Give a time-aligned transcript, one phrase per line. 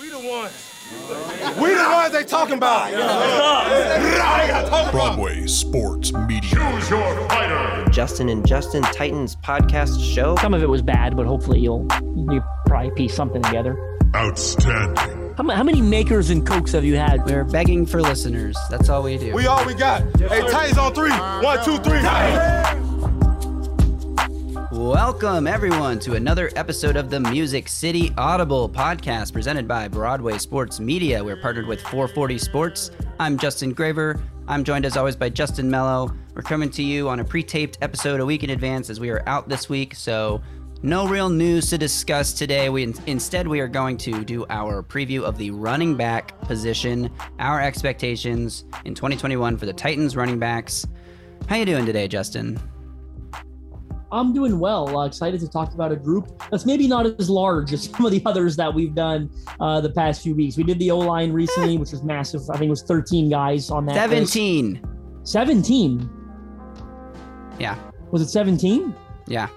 [0.00, 0.80] We the ones.
[1.60, 2.90] We the ones they talking about.
[4.92, 6.40] Broadway Sports Media.
[6.50, 7.84] Choose your fighter.
[7.90, 10.36] Justin and Justin Titans podcast show.
[10.36, 11.86] Some of it was bad, but hopefully you'll
[12.16, 13.76] you probably piece something together.
[14.16, 15.34] Outstanding.
[15.36, 17.26] How, how many makers and cokes have you had?
[17.26, 18.56] We're begging for listeners.
[18.70, 19.34] That's all we do.
[19.34, 20.02] We all we got.
[20.18, 21.10] Hey, Titans on three.
[21.10, 22.00] Uh, One, two, three.
[24.80, 30.80] Welcome, everyone, to another episode of the Music City Audible podcast presented by Broadway Sports
[30.80, 31.22] Media.
[31.22, 32.90] We're partnered with 440 Sports.
[33.18, 34.18] I'm Justin Graver.
[34.48, 36.16] I'm joined, as always, by Justin Mello.
[36.34, 39.10] We're coming to you on a pre taped episode a week in advance as we
[39.10, 40.40] are out this week, so
[40.82, 42.70] no real news to discuss today.
[42.70, 47.60] We instead we are going to do our preview of the running back position, our
[47.60, 50.86] expectations in 2021 for the Titans running backs.
[51.50, 52.58] How you doing today, Justin?
[54.12, 54.96] I'm doing well.
[54.96, 58.12] Uh, excited to talk about a group that's maybe not as large as some of
[58.12, 60.56] the others that we've done uh, the past few weeks.
[60.56, 62.42] We did the O line recently, which was massive.
[62.50, 63.94] I think it was 13 guys on that.
[63.94, 64.72] 17.
[64.72, 65.32] List.
[65.32, 66.10] 17.
[67.58, 67.78] Yeah.
[68.10, 68.94] Was it 17?
[69.26, 69.48] Yeah.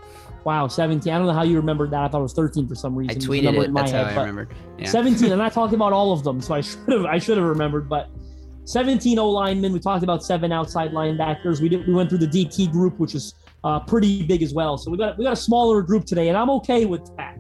[0.44, 1.12] Wow, 17.
[1.12, 2.02] I don't know how you remembered that.
[2.02, 3.16] I thought it was 13 for some reason.
[3.16, 3.64] I tweeted it.
[3.66, 4.54] In my That's head, how I remembered.
[4.78, 4.90] Yeah.
[4.90, 5.32] 17.
[5.32, 7.88] I'm not talking about all of them, so I should have I should have remembered.
[7.88, 8.10] But
[8.66, 9.74] 17 O linemen.
[9.74, 11.62] We talked about seven outside linebackers.
[11.62, 14.78] We did we went through the DT group, which is uh, pretty big as well.
[14.78, 17.38] So we got we got a smaller group today, and I'm okay with that.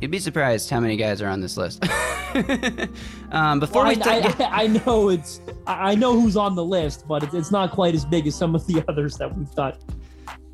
[0.00, 1.82] You'd be surprised how many guys are on this list.
[3.32, 7.06] um, before well, we, I, I, I, know it's I know who's on the list,
[7.06, 9.74] but it's not quite as big as some of the others that we've done.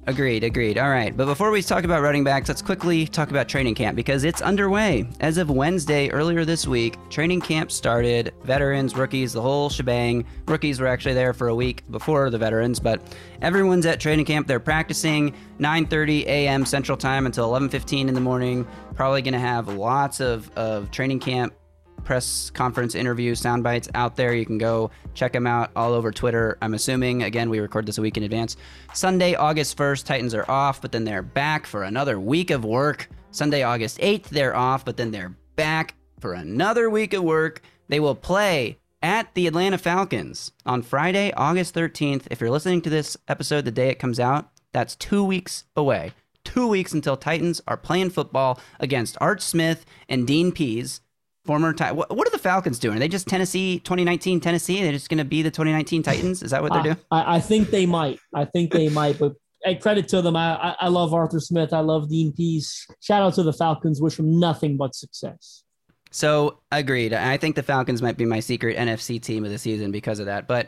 [0.06, 0.78] Agreed, agreed.
[0.78, 3.96] All right, but before we talk about running backs, let's quickly talk about training camp
[3.96, 5.06] because it's underway.
[5.20, 8.32] As of Wednesday, earlier this week, training camp started.
[8.42, 10.24] Veterans, rookies, the whole shebang.
[10.46, 14.46] Rookies were actually there for a week before the veterans, but everyone's at training camp.
[14.46, 16.64] They're practicing 9:30 a.m.
[16.64, 18.66] Central Time until 11:15 in the morning.
[18.94, 21.52] Probably going to have lots of of training camp
[22.00, 24.34] press conference interview sound bites out there.
[24.34, 26.58] You can go check them out all over Twitter.
[26.62, 28.56] I'm assuming, again, we record this a week in advance.
[28.94, 33.08] Sunday, August 1st, Titans are off, but then they're back for another week of work.
[33.30, 37.62] Sunday, August 8th, they're off, but then they're back for another week of work.
[37.88, 42.26] They will play at the Atlanta Falcons on Friday, August 13th.
[42.30, 46.12] If you're listening to this episode the day it comes out, that's two weeks away.
[46.44, 51.00] Two weeks until Titans are playing football against Art Smith and Dean Pees
[51.44, 52.96] former what, what, are the Falcons doing?
[52.96, 54.82] Are they just Tennessee 2019 Tennessee?
[54.82, 56.42] They're just going to be the 2019 Titans?
[56.42, 56.96] Is that what they're doing?
[57.10, 58.18] I, I, think they might.
[58.34, 59.18] I think they might.
[59.18, 59.34] But
[59.64, 60.36] hey, credit to them.
[60.36, 61.72] I, I, I love Arthur Smith.
[61.72, 62.86] I love Dean Pees.
[63.00, 64.00] Shout out to the Falcons.
[64.00, 65.64] Wish them nothing but success.
[66.10, 67.12] So agreed.
[67.12, 70.26] I think the Falcons might be my secret NFC team of the season because of
[70.26, 70.48] that.
[70.48, 70.66] But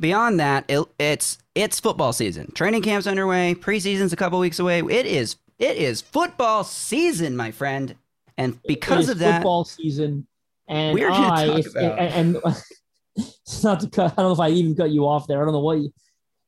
[0.00, 2.50] beyond that, it, it's it's football season.
[2.52, 3.54] Training camp's underway.
[3.54, 4.80] Preseason's a couple weeks away.
[4.80, 7.94] It is it is football season, my friend.
[8.36, 10.26] And because of that, football season,
[10.68, 11.98] and we're I, talk if, about.
[11.98, 12.56] and, and
[13.16, 14.12] it's not to cut.
[14.12, 15.40] I don't know if I even cut you off there.
[15.40, 15.92] I don't know what you,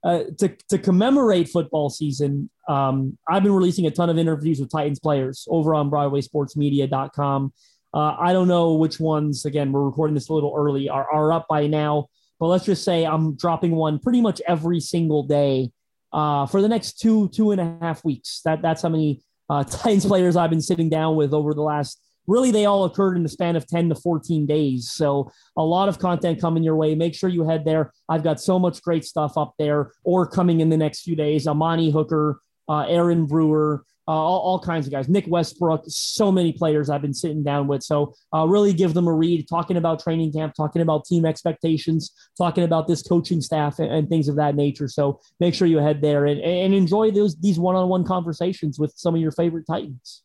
[0.05, 2.51] uh, to to commemorate football season.
[2.69, 7.53] Um, I've been releasing a ton of interviews with Titans players over on BroadwaySportsMedia.com.
[7.93, 9.45] Uh, I don't know which ones.
[9.45, 10.89] Again, we're recording this a little early.
[10.89, 12.09] Are are up by now,
[12.41, 15.71] but let's just say I'm dropping one pretty much every single day
[16.13, 18.41] uh, for the next two two and a half weeks.
[18.45, 22.01] That that's how many uh, Titans players I've been sitting down with over the last.
[22.27, 24.91] Really, they all occurred in the span of 10 to 14 days.
[24.91, 26.95] So, a lot of content coming your way.
[26.95, 27.93] Make sure you head there.
[28.09, 31.47] I've got so much great stuff up there or coming in the next few days.
[31.47, 35.09] Amani Hooker, uh, Aaron Brewer, uh, all, all, kinds of guys.
[35.09, 37.83] Nick Westbrook, so many players I've been sitting down with.
[37.83, 42.13] So uh, really give them a read, talking about training camp, talking about team expectations,
[42.37, 44.89] talking about this coaching staff and, and things of that nature.
[44.89, 49.15] So make sure you head there and, and enjoy those these one-on-one conversations with some
[49.15, 50.23] of your favorite Titans.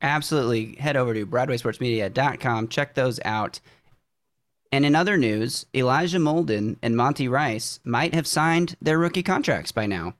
[0.00, 0.76] Absolutely.
[0.76, 2.68] Head over to BroadwaySportsMedia.com.
[2.68, 3.60] Check those out.
[4.70, 9.72] And in other news, Elijah Molden and Monty Rice might have signed their rookie contracts
[9.72, 10.14] by now.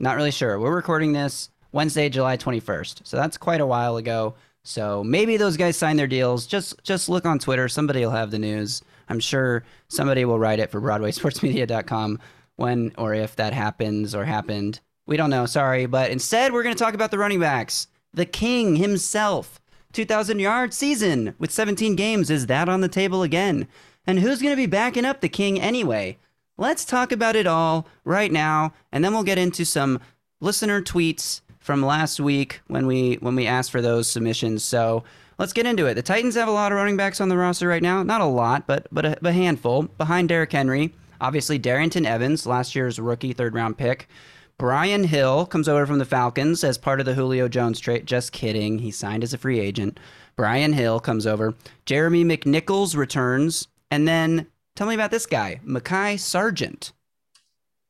[0.00, 0.58] Not really sure.
[0.58, 3.00] We're recording this Wednesday, July 21st.
[3.04, 4.34] So that's quite a while ago.
[4.62, 6.46] So maybe those guys signed their deals.
[6.46, 7.68] Just just look on Twitter.
[7.68, 8.82] Somebody will have the news.
[9.08, 12.18] I'm sure somebody will write it for BroadwaySportsMedia.com
[12.56, 14.80] when or if that happens or happened.
[15.06, 15.46] We don't know.
[15.46, 17.86] Sorry, but instead we're going to talk about the running backs.
[18.12, 19.60] The King himself.
[19.94, 22.28] 2,000 yard season with 17 games.
[22.28, 23.66] Is that on the table again?
[24.06, 26.18] And who's going to be backing up the King anyway?
[26.58, 30.00] Let's talk about it all right now, and then we'll get into some
[30.40, 34.64] listener tweets from last week when we when we asked for those submissions.
[34.64, 35.04] So
[35.36, 35.96] let's get into it.
[35.96, 38.02] The Titans have a lot of running backs on the roster right now.
[38.02, 40.94] Not a lot, but but a, a handful behind Derrick Henry.
[41.20, 44.08] Obviously, Darrynton Evans, last year's rookie third round pick.
[44.56, 48.06] Brian Hill comes over from the Falcons as part of the Julio Jones trade.
[48.06, 48.78] Just kidding.
[48.78, 50.00] He signed as a free agent.
[50.36, 51.54] Brian Hill comes over.
[51.84, 53.68] Jeremy McNichols returns.
[53.90, 56.92] And then tell me about this guy, Mekhi Sargent.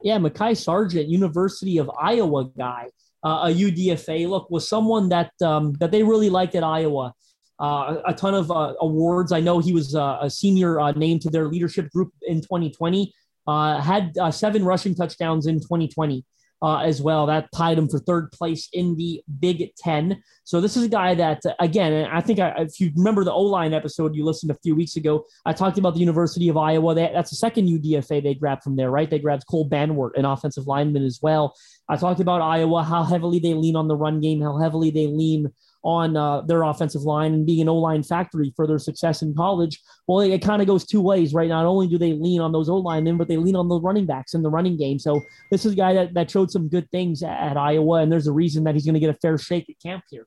[0.03, 2.89] Yeah, Mekhi Sargent, University of Iowa guy,
[3.45, 4.29] a UDFA.
[4.29, 7.15] Look, was someone that um, that they really liked at Iowa.
[7.61, 9.33] Uh, a ton of uh, awards.
[9.33, 13.13] I know he was uh, a senior uh, named to their leadership group in 2020.
[13.49, 16.25] Uh, had uh, seven rushing touchdowns in 2020
[16.63, 17.27] uh, as well.
[17.27, 20.23] That tied him for third place in the Big Ten.
[20.45, 23.43] So this is a guy that, again, I think I, if you remember the O
[23.43, 26.95] line episode you listened a few weeks ago, I talked about the University of Iowa.
[26.95, 29.09] They, that's the second UDFA they grabbed from there, right?
[29.09, 31.55] They grabbed Cole Banwart, an offensive lineman as well.
[31.89, 35.07] I talked about Iowa, how heavily they lean on the run game, how heavily they
[35.07, 35.53] lean
[35.85, 39.35] on uh, their offensive line and being an O line factory for their success in
[39.35, 39.81] college.
[40.07, 41.49] Well, it, it kind of goes two ways, right?
[41.49, 44.07] Not only do they lean on those O linemen, but they lean on the running
[44.07, 44.99] backs in the running game.
[44.99, 45.21] So
[45.51, 48.27] this is a guy that, that showed some good things at, at Iowa, and there's
[48.27, 50.27] a reason that he's going to get a fair shake at camp here.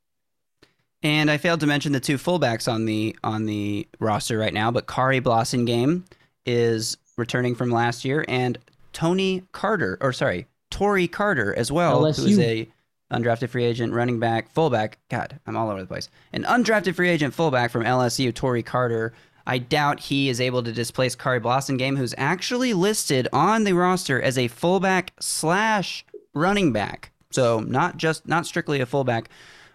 [1.04, 4.70] And I failed to mention the two fullbacks on the on the roster right now,
[4.70, 6.04] but Khari Blasingame
[6.46, 8.58] is returning from last year, and
[8.94, 12.20] Tony Carter, or sorry, Tory Carter as well, LSU.
[12.20, 12.70] who is a
[13.12, 14.98] undrafted free agent, running back, fullback.
[15.10, 16.10] God, I'm all over the place.
[16.34, 19.14] An undrafted free agent fullback from LSU, Tory Carter.
[19.46, 24.22] I doubt he is able to displace Khari Blasingame, who's actually listed on the roster
[24.22, 27.12] as a fullback slash running back.
[27.32, 29.30] So not just not strictly a fullback.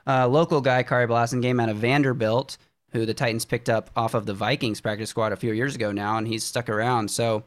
[0.07, 2.59] Uh, local guy, Khari Blasingame out of Vanderbilt,
[2.93, 5.91] who the Titans picked up off of the Vikings practice squad a few years ago
[5.91, 7.11] now, and he's stuck around.
[7.11, 7.45] So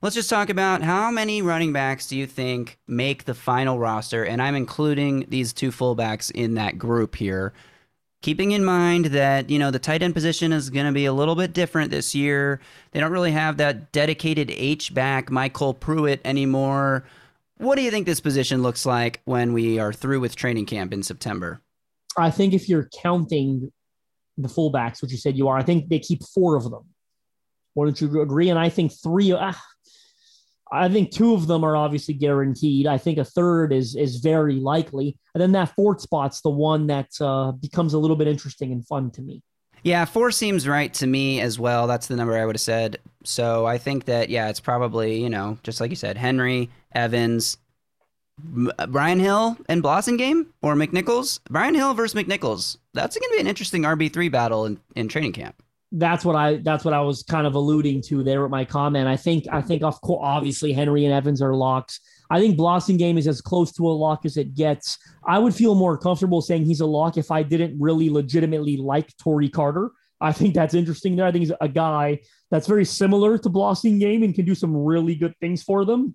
[0.00, 4.24] Let's just talk about how many running backs do you think make the final roster?
[4.24, 7.52] And I'm including these two fullbacks in that group here.
[8.22, 11.12] Keeping in mind that, you know, the tight end position is going to be a
[11.12, 12.60] little bit different this year.
[12.92, 17.04] They don't really have that dedicated H back, MyCole Pruitt, anymore.
[17.56, 20.92] What do you think this position looks like when we are through with training camp
[20.92, 21.60] in September?
[22.16, 23.72] I think if you're counting
[24.36, 26.84] the fullbacks, which you said you are, I think they keep four of them.
[27.74, 28.48] Wouldn't you agree?
[28.48, 29.32] And I think three.
[29.32, 29.60] Ah,
[30.72, 32.86] I think two of them are obviously guaranteed.
[32.86, 36.86] I think a third is is very likely, and then that fourth spot's the one
[36.88, 39.42] that uh, becomes a little bit interesting and fun to me.
[39.82, 41.86] Yeah, four seems right to me as well.
[41.86, 42.98] That's the number I would have said.
[43.24, 47.58] So I think that yeah, it's probably you know just like you said, Henry Evans,
[48.42, 51.40] M- Brian Hill, and Blasingame or McNichols.
[51.48, 52.76] Brian Hill versus McNichols.
[52.94, 55.62] That's going to be an interesting RB three battle in, in training camp
[55.92, 59.08] that's what I that's what I was kind of alluding to there with my comment.
[59.08, 62.00] I think I think of course obviously Henry and Evans are locks.
[62.30, 64.98] I think Blasingame is as close to a lock as it gets.
[65.26, 69.16] I would feel more comfortable saying he's a lock if I didn't really legitimately like
[69.16, 69.90] Tory Carter.
[70.20, 71.26] I think that's interesting there.
[71.26, 72.20] I think he's a guy
[72.50, 76.14] that's very similar to Blasingame and can do some really good things for them.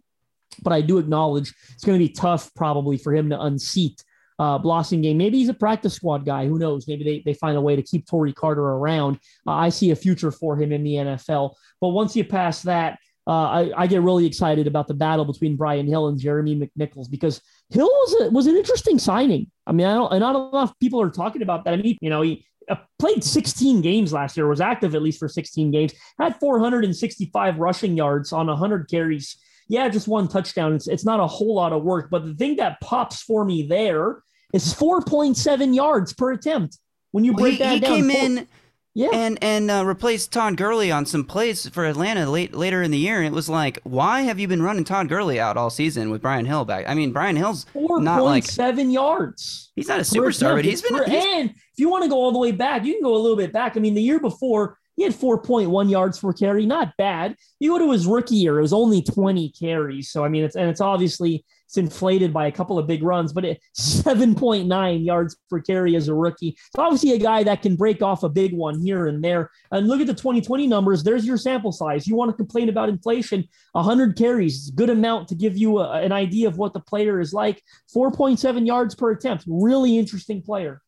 [0.62, 4.04] But I do acknowledge it's going to be tough probably for him to unseat
[4.39, 5.18] uh, game.
[5.18, 6.47] Maybe he's a practice squad guy.
[6.47, 6.88] Who knows?
[6.88, 9.19] Maybe they, they find a way to keep Tory Carter around.
[9.47, 11.56] Uh, I see a future for him in the NFL.
[11.81, 15.56] But once you pass that, uh, I, I, get really excited about the battle between
[15.56, 17.39] Brian Hill and Jeremy McNichols because
[17.69, 19.50] Hill was a, was an interesting signing.
[19.65, 21.74] I mean, I don't, and not enough people are talking about that.
[21.74, 25.19] I mean, you know, he uh, played 16 games last year, was active at least
[25.19, 29.38] for 16 games, had 465 rushing yards on 100 carries
[29.68, 30.74] yeah, just one touchdown.
[30.74, 32.10] It's, it's not a whole lot of work.
[32.10, 34.24] But the thing that pops for me there
[34.54, 36.77] is 4.7 yards per attempt.
[37.12, 38.48] When you break well, he, that he down, came in
[38.95, 39.10] yeah.
[39.13, 42.97] and and uh, replaced Todd Gurley on some plays for Atlanta late later in the
[42.97, 43.18] year.
[43.18, 46.21] And it was like, why have you been running Todd Gurley out all season with
[46.21, 46.85] Brian Hill back?
[46.88, 49.71] I mean, Brian Hill's not like seven yards.
[49.76, 50.97] He's not a superstar, but he's been.
[50.97, 53.16] For, he's, and if you want to go all the way back, you can go
[53.16, 53.78] a little bit back.
[53.78, 57.35] I mean, the year before he had 4.1 yards per carry, not bad.
[57.59, 60.09] You go to his rookie year, it was only 20 carries.
[60.09, 63.33] So I mean, it's and it's obviously it's inflated by a couple of big runs,
[63.33, 66.56] but it 7.9 yards per carry as a rookie.
[66.76, 69.50] So obviously a guy that can break off a big one here and there.
[69.71, 71.02] And look at the 2020 numbers.
[71.02, 72.06] There's your sample size.
[72.06, 73.45] You want to complain about inflation?
[73.71, 77.33] 100 carries, good amount to give you a, an idea of what the player is
[77.33, 77.64] like.
[77.95, 79.45] 4.7 yards per attempt.
[79.47, 80.82] Really interesting player.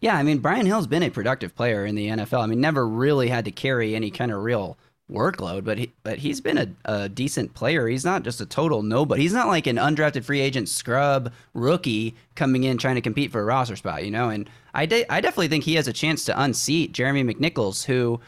[0.00, 2.42] Yeah, I mean Brian Hill's been a productive player in the NFL.
[2.42, 4.76] I mean, never really had to carry any kind of real
[5.10, 7.86] workload, but he but he's been a, a decent player.
[7.88, 9.22] He's not just a total nobody.
[9.22, 13.40] He's not like an undrafted free agent scrub rookie coming in trying to compete for
[13.40, 14.30] a roster spot, you know.
[14.30, 18.20] And I de- I definitely think he has a chance to unseat Jeremy McNichols, who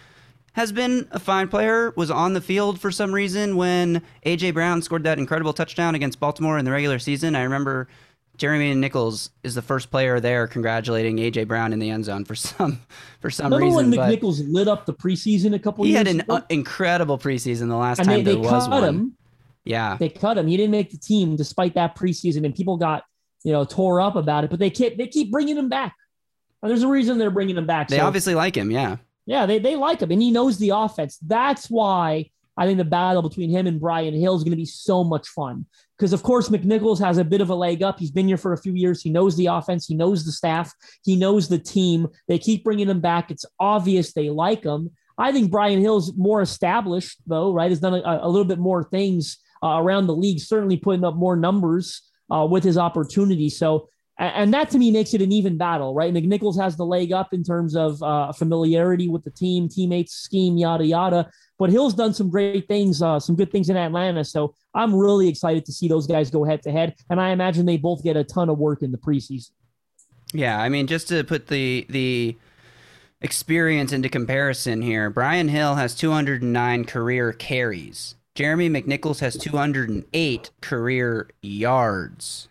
[0.52, 4.82] has been a fine player, was on the field for some reason when AJ Brown
[4.82, 7.36] scored that incredible touchdown against Baltimore in the regular season.
[7.36, 7.88] I remember
[8.38, 12.34] Jeremy Nichols is the first player there congratulating AJ Brown in the end zone for
[12.34, 12.80] some
[13.20, 13.90] for some Remember reason.
[13.90, 16.36] when McNichols lit up the preseason a couple he years had an ago?
[16.36, 18.84] uh, incredible preseason the last and time they, there they was cut one.
[18.84, 19.16] him.
[19.64, 19.96] Yeah.
[19.98, 20.46] They cut him.
[20.46, 23.02] He didn't make the team despite that preseason, and people got
[23.44, 24.50] you know tore up about it.
[24.50, 25.94] But they keep they keep bringing him back.
[26.62, 27.88] And there's a reason they're bringing him back.
[27.88, 28.70] They So, obviously like him.
[28.70, 28.96] Yeah.
[29.26, 31.18] yeah, they they like him, and he knows the offense.
[31.26, 34.64] That's why I think the battle between him and Brian Hill is going to be
[34.64, 35.64] so much fun.
[35.96, 37.98] Because of course McNichols has a bit of a leg up.
[37.98, 39.00] He's been here for a few years.
[39.00, 39.86] He knows the offense.
[39.86, 40.72] He knows the staff.
[41.04, 42.08] He knows the team.
[42.26, 43.30] They keep bringing him back.
[43.30, 44.90] It's obvious they like him.
[45.16, 47.70] I think Brian Hill's more established though, right?
[47.70, 50.40] Has done a, a little bit more things uh, around the league.
[50.40, 53.48] Certainly putting up more numbers uh, with his opportunity.
[53.48, 53.88] So.
[54.20, 56.12] And that to me makes it an even battle, right?
[56.12, 60.58] McNichols has the leg up in terms of uh, familiarity with the team, teammates, scheme,
[60.58, 61.30] yada yada.
[61.58, 64.24] But Hill's done some great things, uh, some good things in Atlanta.
[64.24, 66.94] So I'm really excited to see those guys go head to head.
[67.10, 69.50] And I imagine they both get a ton of work in the preseason.
[70.32, 72.36] Yeah, I mean, just to put the the
[73.20, 78.14] experience into comparison here, Brian Hill has 209 career carries.
[78.34, 82.47] Jeremy McNichols has 208 career yards.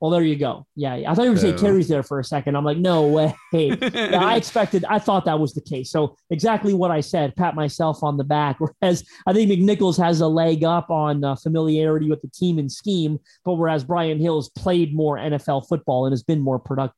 [0.00, 0.66] Well, there you go.
[0.74, 1.10] Yeah, yeah.
[1.10, 2.54] I thought you were saying So- carries there for a second.
[2.56, 3.34] I'm like, no way.
[3.52, 5.90] yeah, I expected, I thought that was the case.
[5.90, 8.56] So exactly what I said, pat myself on the back.
[8.80, 12.70] Whereas I think McNichols has a leg up on uh, familiarity with the team and
[12.70, 16.96] scheme, but whereas Brian Hill has played more NFL football and has been more productive.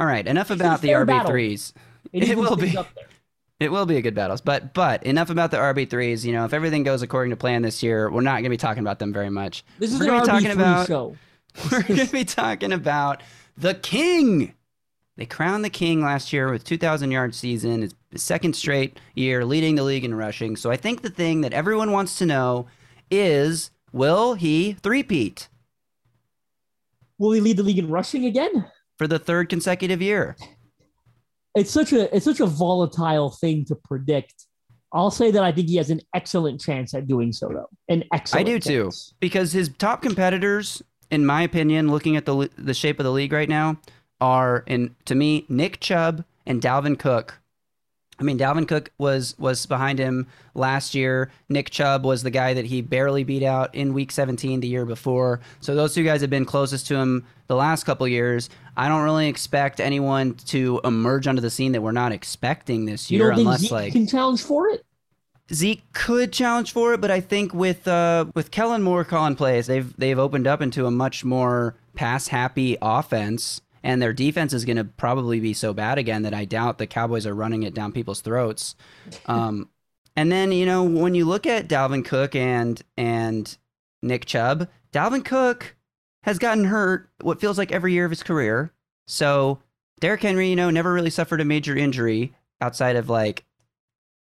[0.00, 1.72] All right, enough about the RB threes.
[2.12, 2.76] It, It will be.
[2.76, 3.04] up there.
[3.58, 6.26] It will be a good battle, but but enough about the RB threes.
[6.26, 8.58] You know, if everything goes according to plan this year, we're not going to be
[8.58, 9.64] talking about them very much.
[9.78, 11.16] This is We're an RB3 talking about- show.
[11.72, 13.22] We're going to be talking about
[13.56, 14.54] the King.
[15.16, 17.82] They crowned the King last year with 2,000 yard season.
[17.82, 20.56] It's his second straight year leading the league in rushing.
[20.56, 22.66] So I think the thing that everyone wants to know
[23.10, 25.48] is will he three-peat
[27.18, 28.70] Will he lead the league in rushing again?
[28.98, 30.36] for the third consecutive year?
[31.56, 34.46] it's such a it's such a volatile thing to predict.
[34.92, 37.68] I'll say that I think he has an excellent chance at doing so, though.
[37.88, 38.48] An excellent.
[38.48, 38.90] I do too.
[39.20, 43.32] because his top competitors, in my opinion, looking at the the shape of the league
[43.32, 43.78] right now,
[44.20, 47.40] are in to me Nick Chubb and Dalvin Cook.
[48.18, 51.30] I mean, Dalvin Cook was was behind him last year.
[51.48, 54.86] Nick Chubb was the guy that he barely beat out in Week 17 the year
[54.86, 55.40] before.
[55.60, 58.48] So those two guys have been closest to him the last couple years.
[58.76, 63.10] I don't really expect anyone to emerge onto the scene that we're not expecting this
[63.10, 64.84] year, unless like can challenge for it?
[65.52, 69.66] Zeke could challenge for it, but I think with uh, with Kellen Moore calling plays,
[69.66, 74.64] they've they've opened up into a much more pass happy offense, and their defense is
[74.64, 77.74] going to probably be so bad again that I doubt the Cowboys are running it
[77.74, 78.74] down people's throats.
[79.26, 79.68] Um,
[80.16, 83.56] and then you know when you look at Dalvin Cook and and
[84.02, 85.76] Nick Chubb, Dalvin Cook
[86.24, 88.72] has gotten hurt what feels like every year of his career.
[89.06, 89.60] So
[90.00, 93.44] Derrick Henry, you know, never really suffered a major injury outside of like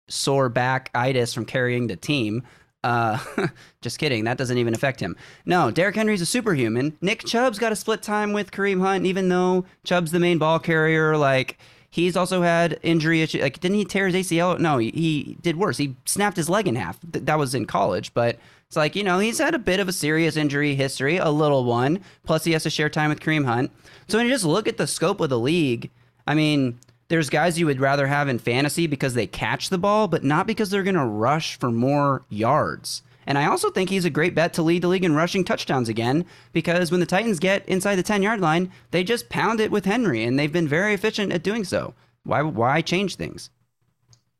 [0.07, 2.43] sore back itis from carrying the team.
[2.83, 3.17] Uh,
[3.81, 4.25] just kidding.
[4.25, 5.15] That doesn't even affect him.
[5.45, 6.97] No, Derrick Henry's a superhuman.
[7.01, 10.59] Nick Chubb's got a split time with Kareem Hunt, even though Chubb's the main ball
[10.59, 11.15] carrier.
[11.15, 11.57] Like
[11.89, 13.41] he's also had injury issues.
[13.41, 14.59] Like didn't he tear his ACL?
[14.59, 15.77] No, he, he did worse.
[15.77, 16.99] He snapped his leg in half.
[17.11, 19.87] Th- that was in college, but it's like you know he's had a bit of
[19.87, 22.01] a serious injury history, a little one.
[22.25, 23.71] Plus he has to share time with Kareem Hunt.
[24.07, 25.89] So when you just look at the scope of the league,
[26.27, 26.79] I mean
[27.13, 30.47] there's guys you would rather have in fantasy because they catch the ball, but not
[30.47, 33.03] because they're going to rush for more yards.
[33.27, 35.89] And I also think he's a great bet to lead the league in rushing touchdowns
[35.89, 39.69] again because when the Titans get inside the 10 yard line, they just pound it
[39.69, 41.93] with Henry, and they've been very efficient at doing so.
[42.23, 43.51] Why, why change things?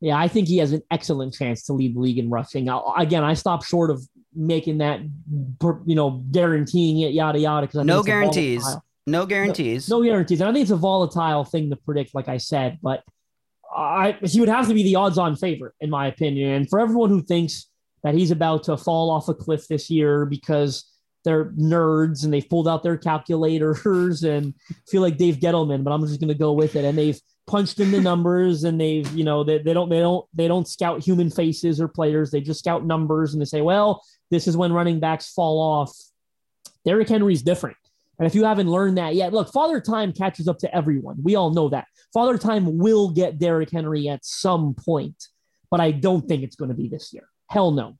[0.01, 2.65] Yeah, I think he has an excellent chance to lead the league in rushing.
[2.65, 4.03] Now, again, I stop short of
[4.34, 5.00] making that,
[5.86, 7.68] you know, guaranteeing it, yada yada.
[7.68, 8.65] Because I No guarantees.
[9.06, 9.90] No guarantees.
[9.90, 10.40] No guarantees.
[10.40, 13.04] And I think it's a volatile thing to predict, like I said, but
[13.76, 16.52] I he would have to be the odds-on favorite, in my opinion.
[16.52, 17.68] And for everyone who thinks
[18.04, 20.86] that he's about to fall off a cliff this year because
[21.24, 24.54] they're nerds and they've pulled out their calculators and
[24.88, 26.86] feel like Dave Gettleman, but I'm just gonna go with it.
[26.86, 30.26] And they've punched in the numbers and they've, you know, they, they don't they don't
[30.34, 34.04] they don't scout human faces or players, they just scout numbers and they say, well,
[34.32, 35.96] this is when running backs fall off.
[36.86, 37.78] Derrick Henry's different.
[38.20, 41.17] And if you haven't learned that yet, look, Father Time catches up to everyone.
[41.24, 41.88] We all know that.
[42.13, 45.27] Father Time will get Derrick Henry at some point,
[45.72, 47.27] but I don't think it's going to be this year.
[47.50, 47.98] Hell no.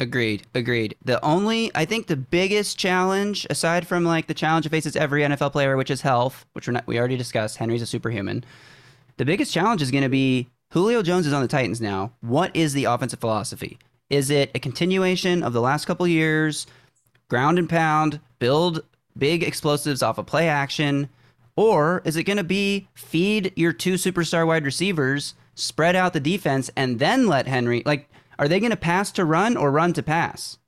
[0.00, 0.46] Agreed.
[0.54, 0.96] Agreed.
[1.04, 5.22] The only, I think, the biggest challenge, aside from like the challenge that faces every
[5.22, 7.56] NFL player, which is health, which we're not, we already discussed.
[7.56, 8.44] Henry's a superhuman.
[9.16, 12.12] The biggest challenge is going to be Julio Jones is on the Titans now.
[12.20, 13.78] What is the offensive philosophy?
[14.08, 16.66] Is it a continuation of the last couple years,
[17.28, 18.82] ground and pound, build
[19.18, 21.08] big explosives off of play action,
[21.56, 26.20] or is it going to be feed your two superstar wide receivers, spread out the
[26.20, 28.08] defense, and then let Henry like?
[28.38, 30.58] Are they going to pass to run or run to pass?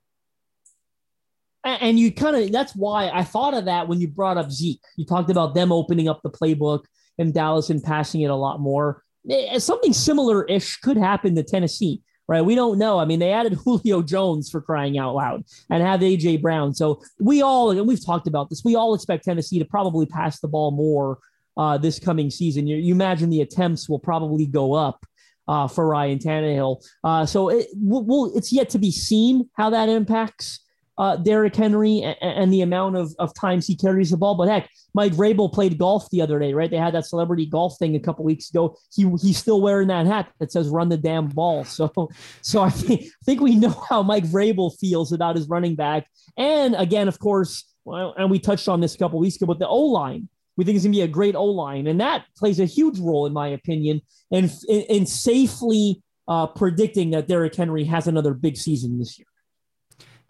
[1.63, 4.81] And you kind of that's why I thought of that when you brought up Zeke.
[4.97, 6.83] You talked about them opening up the playbook
[7.17, 9.03] and Dallas and passing it a lot more.
[9.29, 12.45] Eh, Something similar ish could happen to Tennessee, right?
[12.45, 12.97] We don't know.
[12.97, 16.73] I mean, they added Julio Jones for crying out loud and have AJ Brown.
[16.73, 20.39] So we all, and we've talked about this, we all expect Tennessee to probably pass
[20.39, 21.19] the ball more
[21.57, 22.67] uh, this coming season.
[22.67, 25.05] You, you imagine the attempts will probably go up
[25.49, 26.81] uh, for Ryan Tannehill.
[27.03, 30.61] Uh, so it, we'll, we'll, it's yet to be seen how that impacts
[31.01, 34.35] uh, Derrick Henry and, and the amount of, of times he carries the ball.
[34.35, 36.69] But heck, Mike Vrabel played golf the other day, right?
[36.69, 38.77] They had that celebrity golf thing a couple weeks ago.
[38.93, 42.09] He he's still wearing that hat that says "Run the damn ball." So
[42.41, 46.05] so I think I think we know how Mike Vrabel feels about his running back.
[46.37, 49.59] And again, of course, well, and we touched on this a couple weeks ago, but
[49.59, 50.29] the O line.
[50.57, 52.99] We think it's going to be a great O line, and that plays a huge
[52.99, 58.33] role, in my opinion, in in, in safely uh, predicting that Derrick Henry has another
[58.33, 59.30] big season this year.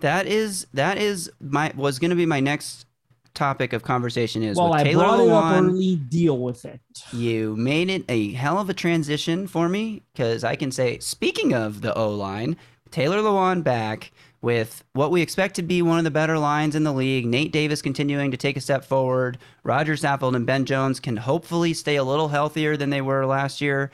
[0.01, 2.85] That is that is my was going to be my next
[3.33, 5.95] topic of conversation is Well, with I Taylor brought it up early.
[5.95, 6.81] Deal with it.
[7.13, 11.53] You made it a hell of a transition for me because I can say, speaking
[11.53, 12.57] of the O line,
[12.89, 16.83] Taylor Lewan back with what we expect to be one of the better lines in
[16.83, 17.25] the league.
[17.25, 19.37] Nate Davis continuing to take a step forward.
[19.63, 23.61] Roger Saffold and Ben Jones can hopefully stay a little healthier than they were last
[23.61, 23.91] year.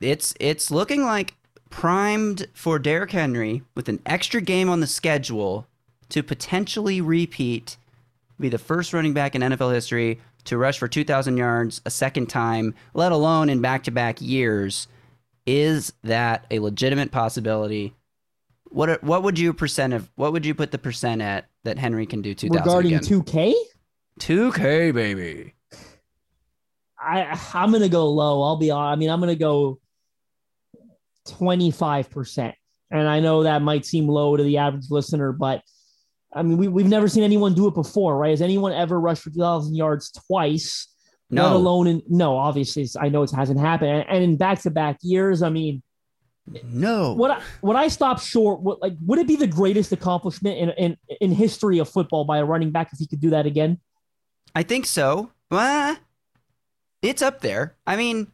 [0.00, 1.34] It's it's looking like
[1.72, 5.66] primed for Derrick Henry with an extra game on the schedule
[6.10, 7.76] to potentially repeat
[8.38, 12.26] be the first running back in NFL history to rush for 2,000 yards a second
[12.26, 14.88] time, let alone in back to back years.
[15.46, 17.94] Is that a legitimate possibility?
[18.64, 22.06] What what would you percent of what would you put the percent at that Henry
[22.06, 23.22] can do 2,000 Regarding again?
[23.22, 23.52] 2K,
[24.18, 25.54] 2K baby.
[26.98, 28.42] I I'm gonna go low.
[28.42, 28.96] I'll be honest.
[28.96, 29.78] I mean, I'm gonna go
[31.28, 32.54] 25 percent,
[32.90, 35.62] and I know that might seem low to the average listener, but
[36.34, 38.30] I mean, we we've never seen anyone do it before, right?
[38.30, 40.88] Has anyone ever rushed for 2,000 yards twice?
[41.30, 41.56] Let No.
[41.56, 44.70] alone in no, obviously it's- I know it hasn't happened, and, and in back to
[44.70, 45.82] back years, I mean,
[46.64, 47.12] No.
[47.14, 50.70] what I, what I stop short, what like would it be the greatest accomplishment in
[50.70, 53.78] in in history of football by a running back if he could do that again?
[54.54, 55.30] I think so.
[55.50, 55.96] Well,
[57.00, 57.76] it's up there.
[57.86, 58.30] I mean,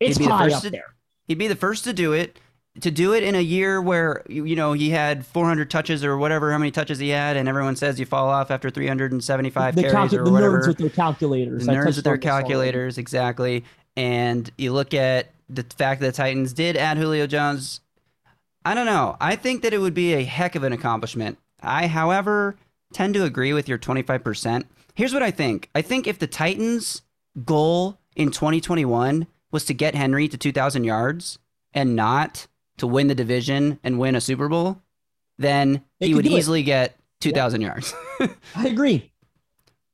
[0.00, 0.94] It's high up there.
[1.28, 2.38] He'd be the first to do it.
[2.80, 6.50] To do it in a year where you know he had 400 touches or whatever,
[6.52, 9.94] how many touches he had, and everyone says you fall off after 375 The, carries
[9.94, 10.60] calcu- or the whatever.
[10.62, 11.66] nerds with their calculators.
[11.66, 12.22] the nerds with their already.
[12.26, 13.64] calculators, exactly.
[13.94, 17.80] And you look at the fact that the Titans did add Julio Jones.
[18.64, 19.18] I don't know.
[19.20, 21.36] I think that it would be a heck of an accomplishment.
[21.60, 22.56] I, however,
[22.94, 24.64] tend to agree with your 25%.
[24.94, 27.02] Here's what I think I think if the Titans'
[27.44, 31.38] goal in 2021 was to get Henry to 2,000 yards
[31.72, 34.82] and not to win the division and win a Super Bowl,
[35.38, 36.38] then They he would do it.
[36.38, 37.94] easily get 2,000 yards.
[38.56, 39.12] I agree.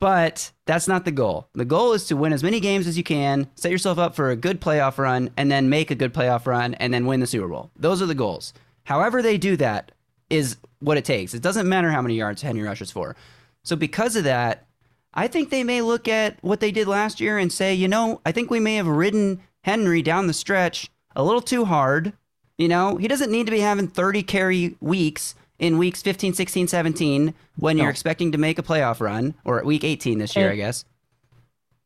[0.00, 1.48] But that's not the goal.
[1.54, 4.30] The goal is to win as many games as you can, set yourself up for
[4.30, 7.26] a good playoff run, and then make a good playoff run, and then win the
[7.26, 7.70] Super Bowl.
[7.76, 8.52] Those are the goals.
[8.84, 9.90] However, they do that
[10.30, 11.34] is what it takes.
[11.34, 13.16] It doesn't matter how many yards Henry rushes for.
[13.64, 14.67] So, because of that,
[15.14, 18.20] I think they may look at what they did last year and say, you know,
[18.24, 22.12] I think we may have ridden Henry down the stretch a little too hard.
[22.56, 26.68] You know, he doesn't need to be having 30 carry weeks in weeks 15, 16,
[26.68, 27.82] 17 when No.
[27.82, 30.56] you're expecting to make a playoff run, or at week 18 this year, And- I
[30.56, 30.84] guess.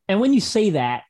[0.08, 1.04] And when you say that,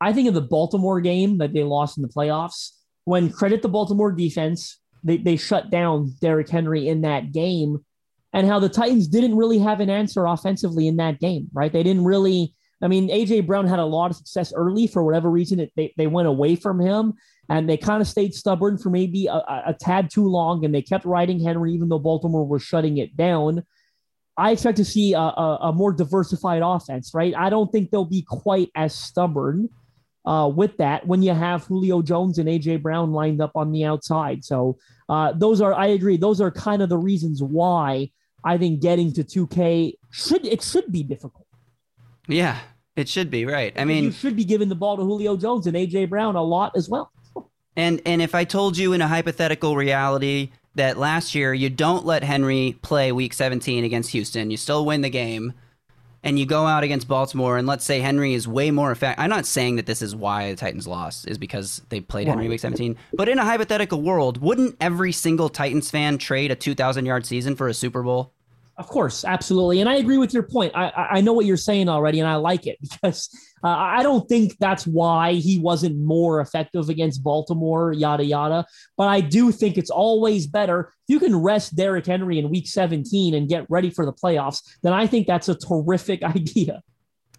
[0.00, 2.70] I think of the Baltimore game that they lost in the playoffs.
[3.04, 7.84] When credit the Baltimore defense, they, they shut down Derrick Henry in that game,
[8.32, 11.72] and how the Titans didn't really have an answer offensively in that game, right?
[11.72, 12.54] They didn't really.
[12.80, 15.58] I mean, AJ Brown had a lot of success early for whatever reason.
[15.58, 17.14] It, they, they went away from him
[17.48, 19.32] and they kind of stayed stubborn for maybe a,
[19.66, 23.16] a, tad too long and they kept riding Henry, even though Baltimore was shutting it
[23.16, 23.64] down.
[24.36, 27.34] I expect to see a, a, a more diversified offense, right?
[27.36, 29.68] I don't think they'll be quite as stubborn
[30.24, 33.84] uh, with that when you have Julio Jones and AJ Brown lined up on the
[33.84, 34.44] outside.
[34.44, 38.10] So uh, those are, I agree, those are kind of the reasons why
[38.44, 41.46] I think getting to 2K should it should be difficult.
[42.26, 42.58] Yeah,
[42.96, 43.72] it should be, right.
[43.76, 46.42] I mean, you should be giving the ball to Julio Jones and AJ Brown a
[46.42, 47.10] lot as well.
[47.76, 52.06] and and if I told you in a hypothetical reality that last year you don't
[52.06, 55.54] let Henry play week 17 against Houston, you still win the game,
[56.22, 59.22] and you go out against Baltimore, and let's say Henry is way more effective.
[59.22, 62.48] I'm not saying that this is why the Titans lost, is because they played Henry
[62.48, 62.96] week 17.
[63.14, 67.56] But in a hypothetical world, wouldn't every single Titans fan trade a 2,000 yard season
[67.56, 68.32] for a Super Bowl?
[68.78, 70.72] Of course, absolutely, and I agree with your point.
[70.76, 73.28] I I know what you're saying already, and I like it because
[73.64, 77.92] uh, I don't think that's why he wasn't more effective against Baltimore.
[77.92, 78.64] Yada yada.
[78.96, 82.68] But I do think it's always better if you can rest Derrick Henry in Week
[82.68, 84.62] 17 and get ready for the playoffs.
[84.84, 86.80] Then I think that's a terrific idea.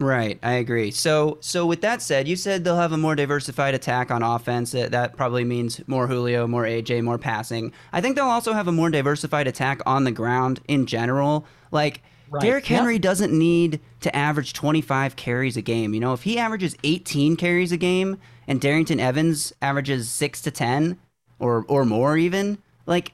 [0.02, 0.92] Right, I agree.
[0.92, 4.72] So, so with that said, you said they'll have a more diversified attack on offense.
[4.72, 7.74] That, that probably means more Julio, more AJ, more passing.
[7.92, 11.46] I think they'll also have a more diversified attack on the ground in general.
[11.72, 12.42] Like Right.
[12.44, 13.02] Derrick Henry Yep.
[13.02, 15.96] doesn't need to average 25 carries a game.
[15.96, 20.52] You know, if he averages 18 carries a game and Darrynton Evans averages 6 to
[20.52, 21.00] 10
[21.40, 23.14] or or more even, like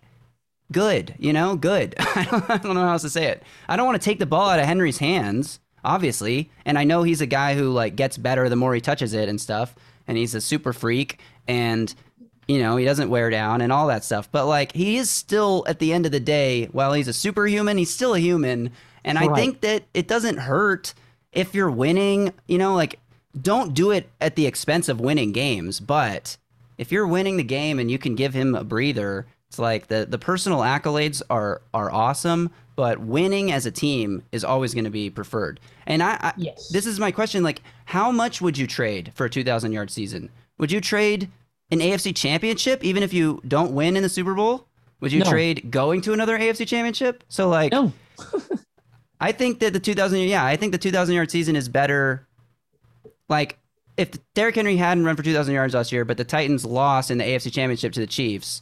[0.72, 1.96] good, you know, good.
[2.00, 3.44] I don't, I don't know how else to say it.
[3.70, 7.04] I don't want to take the ball out of Henry's hands, obviously, and I know
[7.04, 9.76] he's a guy who like gets better the more he touches it and stuff,
[10.08, 11.20] and he's a super freak.
[11.48, 11.94] And
[12.48, 14.30] you know, he doesn't wear down and all that stuff.
[14.32, 17.78] But like he is still at the end of the day, while he's a superhuman,
[17.78, 18.72] he's still a human.
[19.04, 20.94] And I think that it doesn't hurt
[21.32, 23.00] if you're winning, you know, like
[23.40, 26.38] don't do it at the expense of winning games, but
[26.78, 30.06] if you're winning the game and you can give him a breather, it's like the
[30.10, 34.90] the personal accolades are are awesome, but winning as a team is always going to
[34.90, 35.60] be preferred.
[35.86, 36.68] And I, I Yes.
[36.70, 40.30] this is my question: like, how much would you trade for a 2,000 yard season?
[40.58, 41.30] Would you trade
[41.72, 44.68] an AFC championship even if you don't win in the Super Bowl?
[45.02, 45.30] Would you No.
[45.30, 47.24] trade going to another AFC championship?
[47.30, 47.92] So like, No,
[49.20, 52.28] I think that the 2,000, yeah, I think the 2,000 yard season is better.
[53.30, 53.58] Like,
[53.98, 57.18] if Derrick Henry hadn't run for 2,000 yards last year, but the Titans lost in
[57.18, 58.62] the AFC Championship to the Chiefs,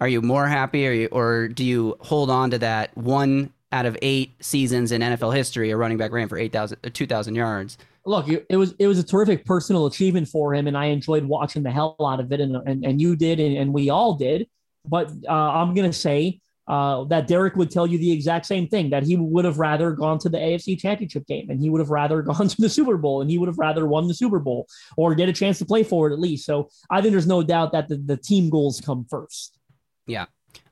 [0.00, 3.86] are you more happy, or, you, or do you hold on to that one out
[3.86, 7.78] of eight seasons in NFL history a running back ran for 8,000, uh, 2,000 yards?
[8.08, 11.62] look, it was it was a terrific personal achievement for him, and I enjoyed watching
[11.62, 14.48] the hell out of it, and and, and you did, and, and we all did.
[14.84, 18.90] But uh, I'm gonna say uh, that Derrick would tell you the exact same thing
[18.90, 21.90] that he would have rather gone to the AFC Championship game, and he would have
[21.90, 24.66] rather gone to the Super Bowl, and he would have rather won the Super Bowl
[24.96, 26.46] or get a chance to play for it at least.
[26.46, 29.57] So I think there's no doubt that the, the team goals come first.
[30.08, 30.26] Yeah.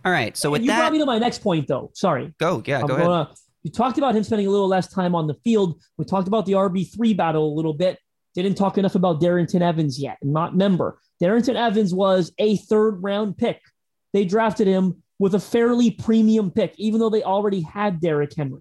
[0.05, 0.37] All right.
[0.37, 1.90] So with you that, brought me to my next point, though.
[1.94, 2.35] Sorry.
[2.38, 2.62] go.
[2.64, 3.31] Yeah, I'm go gonna-
[3.62, 5.83] you talked about him spending a little less time on the field.
[5.99, 7.99] We talked about the RB3 battle a little bit.
[8.35, 10.18] Didn't talk enough about Darrynton Evans yet.
[10.22, 11.01] Not member.
[11.20, 13.61] Darrynton Evans was a third round pick.
[14.12, 18.61] They drafted him with a fairly premium pick, even though they already had Derrick Henry.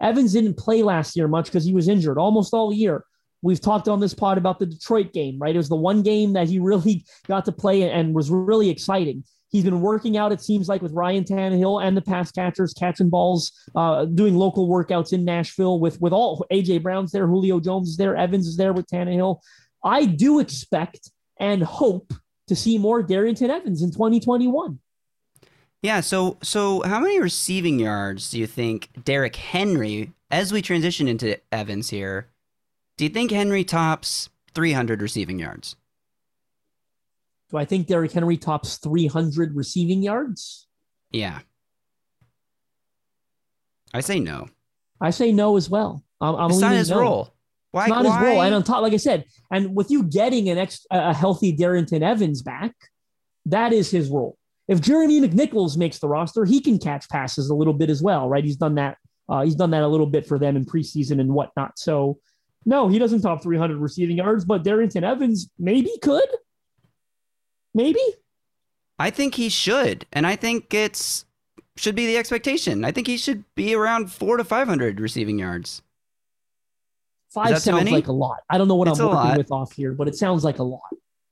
[0.00, 3.04] Evans didn't play last year much because he was injured almost all year.
[3.42, 5.54] We've talked on this pod about the Detroit game, right?
[5.54, 9.24] It was the one game that he really got to play and was really exciting.
[9.52, 13.10] He's been working out, it seems like, with Ryan Tannehill and the pass catchers, catching
[13.10, 17.90] balls, uh, doing local workouts in Nashville with with all AJ Brown's there, Julio Jones
[17.90, 19.40] is there, Evans is there with Tannehill.
[19.84, 22.12] I do expect and hope
[22.48, 24.78] to see more Darrynton Evans in 2021.
[25.82, 31.08] Yeah, so so how many receiving yards do you think Derrick Henry, as we transition
[31.08, 32.28] into Evans here,
[32.96, 35.76] do you think Henry tops 300 receiving yards?
[37.52, 40.66] Do I think Derrick Henry tops 300 receiving yards?
[41.10, 41.40] Yeah.
[43.92, 44.48] I say no.
[45.00, 46.02] I say no as well.
[46.20, 47.00] I'm, I'm It's not his no.
[47.00, 47.34] role.
[47.72, 47.82] Why?
[47.82, 48.18] It's not why?
[48.18, 48.42] his role.
[48.42, 52.00] And on top, like I said, and with you getting an ex, a healthy Darrynton
[52.00, 52.74] Evans back,
[53.46, 54.38] that is his role.
[54.66, 58.28] If Jeremy McNichols makes the roster, he can catch passes a little bit as well,
[58.30, 58.44] right?
[58.44, 58.96] He's done that.
[59.28, 61.78] Uh, he's done that a little bit for them in preseason and whatnot.
[61.78, 62.18] So,
[62.64, 66.28] no, he doesn't top 300 receiving yards, but Darrynton Evans maybe could.
[67.74, 68.00] Maybe.
[68.98, 71.24] I think he should, and I think it's
[71.76, 72.84] should be the expectation.
[72.84, 75.82] I think he should be around four to 500 receiving yards.
[77.30, 78.40] Five sounds like a lot.
[78.50, 79.38] I don't know what It's I'm a working lot.
[79.38, 80.80] with off here, but it sounds like a lot.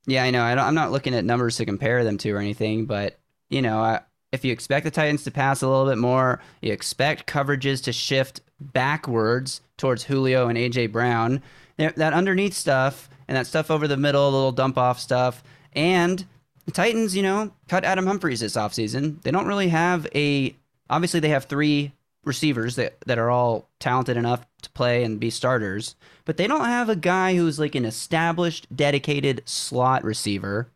[0.06, 0.42] Yeah, I know.
[0.42, 3.18] I don't, I'm not looking at numbers to compare them to or anything, but
[3.50, 4.00] you know, I,
[4.32, 7.92] if you expect the Titans to pass a little bit more, you expect coverages to
[7.92, 11.42] shift backwards towards Julio and AJ Brown.
[11.76, 15.42] That underneath stuff and that stuff over the middle, the little dump off stuff,
[15.74, 16.24] and
[16.66, 19.22] the Titans, you know, cut Adam Humphries this offseason.
[19.22, 20.54] They don't really have a.
[20.88, 21.92] Obviously, they have three
[22.24, 26.64] receivers that, that are all talented enough to play and be starters, but they don't
[26.64, 30.70] have a guy who's like an established, dedicated slot receiver.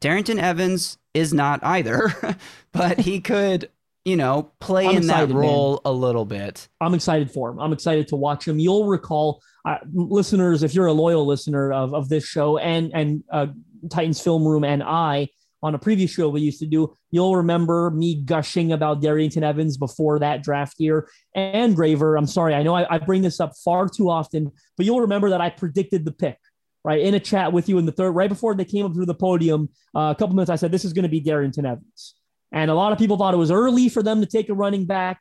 [0.00, 2.12] Darrynton Evans is not either,
[2.72, 3.70] but he could,
[4.04, 5.38] you know, play I'm in that excited, man.
[5.38, 6.68] role a little bit.
[6.80, 7.60] I'm excited for him.
[7.60, 8.58] I'm excited to watch him.
[8.58, 13.22] You'll recall, uh, listeners, if you're a loyal listener of, of this show and and
[13.30, 13.46] uh,
[13.88, 15.28] Titans Film Room and I
[15.62, 19.76] on a previous show we used to do, you'll remember me gushing about Darrynton Evans
[19.76, 22.16] before that draft year and Graver.
[22.16, 25.30] I'm sorry, I know I, I bring this up far too often, but you'll remember
[25.30, 26.38] that I predicted the pick.
[26.82, 29.04] Right in a chat with you in the third, right before they came up through
[29.04, 32.14] the podium, uh, a couple minutes, I said this is going to be Darrynton Evans,
[32.52, 34.86] and a lot of people thought it was early for them to take a running
[34.86, 35.20] back.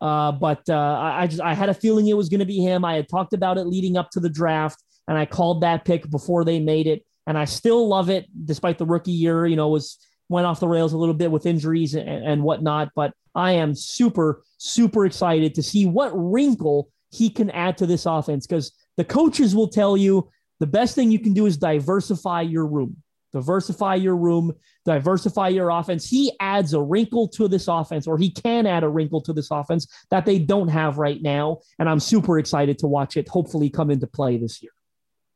[0.00, 2.60] Uh, but uh, I, I just I had a feeling it was going to be
[2.60, 2.84] him.
[2.84, 6.08] I had talked about it leading up to the draft, and I called that pick
[6.08, 7.04] before they made it.
[7.26, 9.46] And I still love it, despite the rookie year.
[9.46, 12.90] You know, was went off the rails a little bit with injuries and, and whatnot.
[12.94, 18.06] But I am super super excited to see what wrinkle he can add to this
[18.06, 20.30] offense because the coaches will tell you
[20.60, 22.96] the best thing you can do is diversify your room
[23.32, 24.52] diversify your room,
[24.84, 26.08] diversify your offense.
[26.08, 29.50] He adds a wrinkle to this offense, or he can add a wrinkle to this
[29.50, 31.58] offense that they don't have right now.
[31.78, 34.72] And I'm super excited to watch it hopefully come into play this year.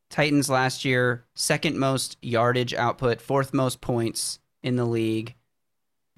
[0.09, 5.35] Titans last year, second most yardage output, fourth most points in the league.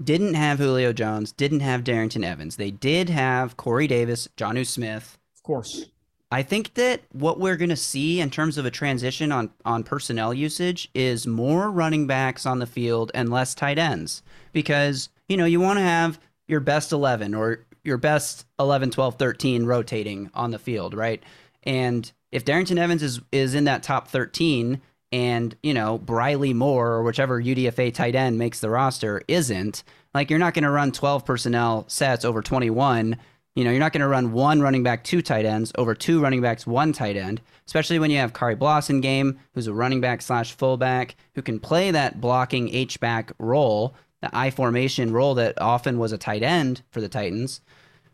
[0.02, 2.56] Didn't have Julio Jones, didn't have Darrynton Evans.
[2.56, 5.17] They did have Corey Davis, Jonnu Smith.
[5.36, 5.86] Of course.
[6.32, 9.84] I think that what we're going to see in terms of a transition on, on
[9.84, 14.21] personnel usage is more running backs on the field and less tight ends
[14.54, 19.15] because, you know, you want to have your best 11 or your best 11, 12,
[19.15, 21.23] 13 rotating on the field, right?
[21.63, 26.91] And if Darrynton Evans is, is in that top 13 and, you know, Briley Moore
[26.91, 30.91] or whichever UDFA tight end makes the roster isn't, like you're not going to run
[30.91, 33.17] 12 personnel sets over 21
[33.60, 36.22] you know, you're not going to run one running back, two tight ends over two
[36.22, 40.22] running backs, one tight end, especially when you have Khari Blasingame, who's a running back
[40.22, 45.60] slash fullback who can play that blocking H back role, the I formation role that
[45.62, 47.60] often was a tight end for the Titans.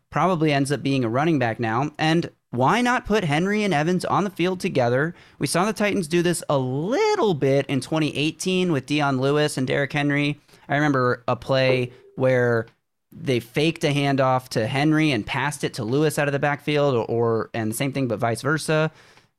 [0.09, 1.91] Probably ends up being a running back now.
[1.99, 5.13] And why not put Henry and Evans on the field together?
[5.39, 9.67] We saw the Titans do this a little bit in 2018 with Dion Lewis and
[9.67, 10.39] Derrick Henry.
[10.67, 12.67] I remember a play where
[13.11, 16.95] they faked a handoff to Henry and passed it to Lewis out of the backfield,
[16.95, 18.91] or, or and the same thing, but vice versa.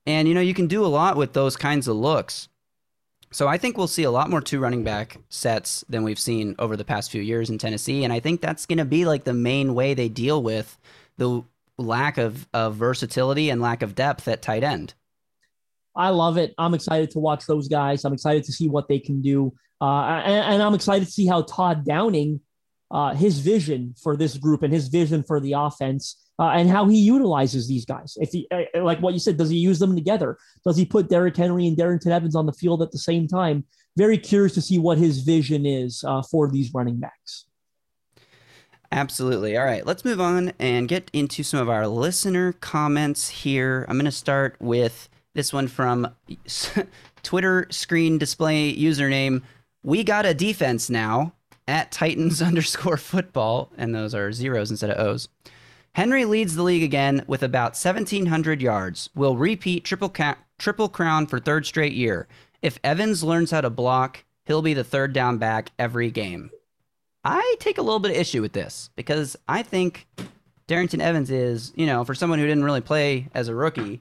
[0.07, 2.49] And you know, you can do a lot with those kinds of looks.
[3.33, 6.55] So I think we'll see a lot more two running back sets than we've seen
[6.59, 9.25] over the past few years in Tennessee, and I think that's going to be like
[9.25, 10.79] the main way they deal with
[11.19, 11.43] the
[11.79, 14.95] lack of, of versatility and lack of depth at tight end.
[15.95, 16.55] I love it.
[16.59, 18.05] I'm excited to watch those guys.
[18.05, 21.27] I'm excited to see what they can do, uh, and, and I'm excited to see
[21.27, 22.41] how Todd Downing
[22.91, 26.87] uh, his vision for this group and his vision for the offense uh, and how
[26.87, 28.17] he utilizes these guys.
[28.21, 30.39] If he, uh, like what you said, does he use them together?
[30.65, 33.65] Does he put Derrick Henry and Darrynton Evans on the field at the same time?
[33.97, 37.46] Very curious to see what his vision is uh, for these running backs.
[38.93, 39.57] Absolutely.
[39.57, 43.85] All right, let's move on and get into some of our listener comments here.
[43.89, 46.09] I'm going to start with this one from
[47.23, 49.43] Twitter screen display username.
[49.83, 51.33] We got a defense now
[51.69, 55.29] at Titans underscore football, and those are zeros instead of O's.
[55.95, 59.09] Henry leads the league again with about 1,700 yards.
[59.15, 62.29] Will repeat triple ca- triple crown for third straight year.
[62.61, 66.51] If Evans learns how to block, he'll be the third down back every game.
[67.27, 70.07] I take a little bit of issue with this because I think
[70.69, 74.01] Darrynton Evans is, you know, for someone who didn't really play as a rookie,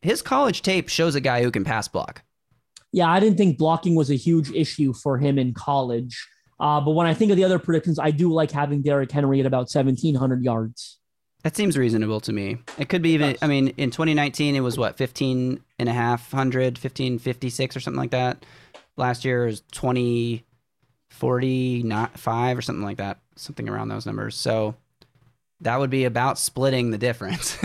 [0.00, 2.22] his college tape shows a guy who can pass block.
[2.90, 6.28] Yeah, I didn't think blocking was a huge issue for him in college.
[6.58, 9.38] Uh, but when I think of the other predictions, I do like having Derrick Henry
[9.38, 10.98] at about 1,700 yards.
[11.44, 12.58] That seems reasonable to me.
[12.76, 16.30] It could be even, I mean, in 2019, it was what, 15 and a half
[16.32, 18.44] hundred, 1556 or something like that.
[18.96, 20.44] Last year was 20,
[21.12, 24.34] 40, not five or something like that, something around those numbers.
[24.36, 24.74] So
[25.60, 27.56] that would be about splitting the difference.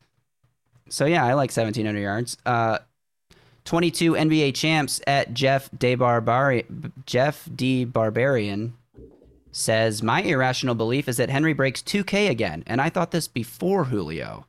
[0.88, 2.36] so yeah, I like 1700 yards.
[2.46, 2.78] Uh,
[3.64, 7.84] 22 NBA champs at Jeff DeBarbari- Jeff D.
[7.84, 8.74] Barbarian
[9.52, 13.84] says, My irrational belief is that Henry breaks 2K again, and I thought this before
[13.84, 14.46] Julio.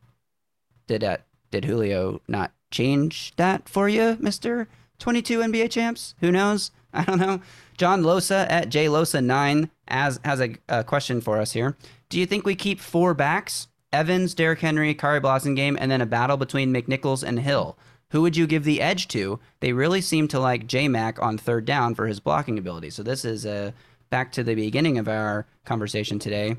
[0.88, 4.68] Did that, did Julio not change that for you, Mr.
[5.00, 6.16] 22 NBA champs?
[6.20, 6.72] Who knows?
[6.94, 7.42] I don't know.
[7.78, 11.78] John Losa at JLosa9 as, has a, a question for us here.
[12.10, 13.68] Do you think we keep four backs?
[13.94, 17.78] Evans, Derrick Henry, Khari Blasingame, and then a battle between McNichols and Hill.
[18.12, 19.40] Who would you give the edge to?
[19.62, 22.90] They really seem to like J Mac on third down for his blocking ability.
[22.90, 23.72] So this is a uh,
[24.10, 26.58] back to the beginning of our conversation today.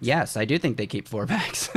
[0.00, 1.68] Yes, I do think they keep four backs.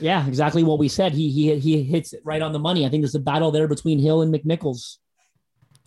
[0.00, 1.12] yeah, exactly what we said.
[1.12, 2.84] He he he hits it right on the money.
[2.86, 4.98] I think there's a battle there between Hill and McNichols.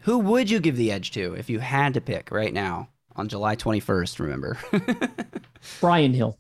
[0.06, 3.28] Who would you give the edge to if you had to pick right now on
[3.28, 4.20] July 21st?
[4.20, 4.58] Remember,
[5.82, 6.38] Brian Hill.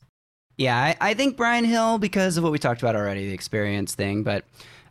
[0.55, 3.95] Yeah, I, I think Brian Hill because of what we talked about already, the experience
[3.95, 4.21] thing.
[4.21, 4.45] But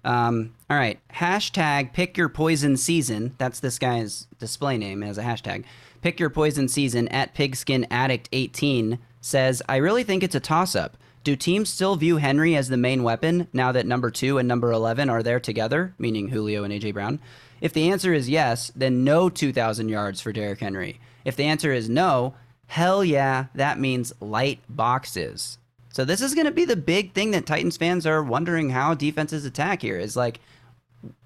[0.04, 0.98] um, all right.
[1.12, 3.36] Hashtag pick your poison season.
[3.38, 5.64] That's this guy's display name as a hashtag.
[6.02, 10.74] Pick your poison season at pigskin addict 18 says, I really think it's a toss
[10.74, 10.96] up.
[11.22, 14.72] Do teams still view Henry as the main weapon now that number two and number
[14.72, 16.90] 11 are there together, meaning Julio and A.J.
[16.90, 17.20] Brown?
[17.64, 21.00] If the answer is yes, then no 2,000 yards for Derrick Henry.
[21.24, 22.34] If the answer is no,
[22.66, 25.56] hell yeah, that means light boxes.
[25.88, 28.92] So this is going to be the big thing that Titans fans are wondering how
[28.92, 30.40] defenses attack here is like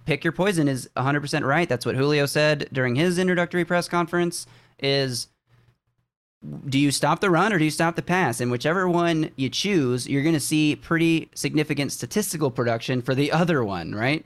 [0.06, 1.68] pick your poison is 100% right.
[1.68, 4.46] That's what Julio said during his introductory press conference
[4.78, 5.26] is
[6.68, 8.40] do you stop the run or do you stop the pass?
[8.40, 13.32] And whichever one you choose, you're going to see pretty significant statistical production for the
[13.40, 14.24] other one, right?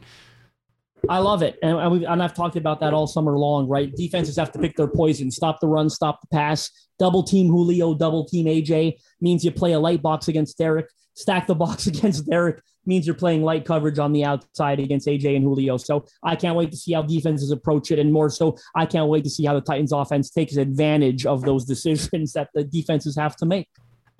[1.08, 3.66] I love it, and, and, I've talked about that all summer long.
[3.68, 7.48] Right, defenses have to pick their poison: stop the run, stop the pass, double team
[7.48, 11.86] Julio, double team AJ means you play a light box against Derrick, stack the box
[11.86, 15.76] against Derrick means you're playing light coverage on the outside against AJ and Julio.
[15.76, 19.08] So I can't wait to see how defenses approach it, and more so, I can't
[19.08, 23.16] wait to see how the Titans offense takes advantage of those decisions that the defenses
[23.16, 23.68] have to make.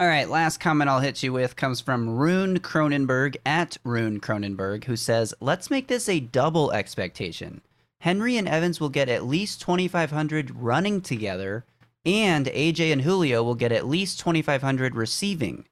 [0.02, 4.82] All right, last comment I'll hit you with comes from Rune Cronenberg at Rune Cronenberg,
[4.82, 7.60] who says, Let's make this a double expectation.
[8.00, 11.64] Henry and Evans will get at least 2,500 running together,
[12.04, 15.66] and AJ and Julio will get at least 2,500 receiving.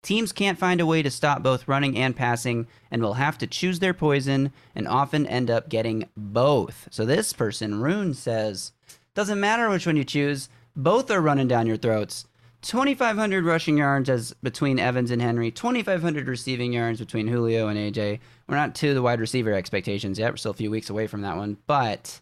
[0.00, 3.48] Teams can't find a way to stop both running and passing, and will have to
[3.48, 6.86] choose their poison and often end up getting both.
[6.92, 8.70] So this person, Rune, says,
[9.16, 12.26] Doesn't matter which one you choose, both are running down your throats.
[12.62, 18.20] 2,500 rushing yards as between Evans and Henry, 2,500 receiving yards between Julio and AJ.
[18.48, 20.32] We're not to the wide receiver expectations yet.
[20.32, 21.58] We're still a few weeks away from that one.
[21.66, 22.20] But